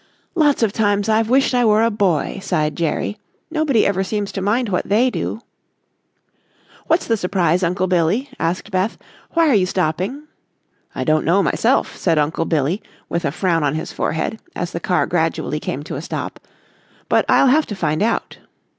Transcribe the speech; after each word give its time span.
"Lots 0.33 0.63
of 0.63 0.73
times 0.73 1.09
I've 1.09 1.29
wished 1.29 1.53
I 1.53 1.63
were 1.63 1.83
a 1.83 1.91
boy," 1.91 2.39
sighed 2.41 2.75
Jerry. 2.75 3.19
"Nobody 3.51 3.85
ever 3.85 4.03
seems 4.03 4.31
to 4.31 4.41
mind 4.41 4.67
what 4.69 4.89
they 4.89 5.11
do." 5.11 5.41
"What's 6.87 7.05
the 7.05 7.15
surprise, 7.15 7.61
Uncle 7.61 7.85
Billy?" 7.85 8.27
asked 8.39 8.71
Beth. 8.71 8.97
"Why 9.35 9.47
are 9.47 9.53
you 9.53 9.67
stopping?" 9.67 10.23
"I 10.95 11.03
don't 11.03 11.23
know 11.23 11.43
myself," 11.43 11.95
said 11.97 12.17
Uncle 12.17 12.45
Billy 12.45 12.81
with 13.09 13.25
a 13.25 13.31
frown 13.31 13.63
on 13.63 13.75
his 13.75 13.91
forehead, 13.93 14.39
as 14.55 14.71
the 14.71 14.79
car 14.79 15.05
gradually 15.05 15.59
came 15.59 15.83
to 15.83 15.95
a 15.97 16.01
stop, 16.01 16.39
"but 17.07 17.23
I'll 17.29 17.49
have 17.49 17.67
to 17.67 17.75
find 17.75 18.01
out." 18.01 18.39